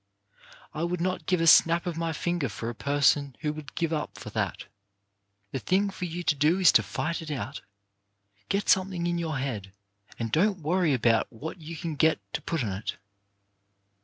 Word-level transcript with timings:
I 0.73 0.81
would 0.83 0.99
not 0.99 1.27
give 1.27 1.41
a 1.41 1.45
snap 1.45 1.85
of 1.85 1.95
my 1.95 2.11
finger 2.11 2.49
for 2.49 2.69
a 2.69 2.73
person 2.73 3.35
who 3.41 3.53
would 3.53 3.75
give 3.75 3.93
up 3.93 4.17
for 4.17 4.31
that. 4.31 4.65
The 5.51 5.59
thing 5.59 5.91
for 5.91 6.05
you 6.05 6.23
to 6.23 6.33
do 6.33 6.57
is 6.57 6.71
to 6.71 6.81
fight 6.81 7.21
it 7.21 7.29
out. 7.29 7.61
Get 8.49 8.67
something 8.67 9.05
in 9.05 9.19
your 9.19 9.37
head, 9.37 9.71
and 10.17 10.31
don't 10.31 10.63
worry 10.63 10.95
about 10.95 11.31
what 11.31 11.61
you 11.61 11.77
can 11.77 11.93
get 11.93 12.17
to 12.33 12.41
put 12.41 12.63
on 12.63 12.71
it. 12.71 12.95